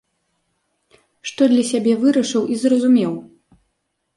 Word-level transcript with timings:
Што 1.31 1.49
для 1.53 1.63
сябе 1.73 1.93
вырашыў 2.07 2.43
і 2.57 2.59
зразумеў? 2.63 3.13